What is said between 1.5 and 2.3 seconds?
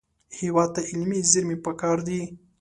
پکار دي